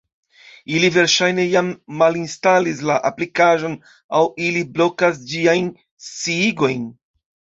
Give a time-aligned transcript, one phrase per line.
[0.77, 1.67] Ili verŝajne jam
[2.01, 3.77] malinstalis la aplikaĵon,
[4.19, 5.71] aŭ ili blokas ĝiajn
[6.09, 6.89] sciigojn.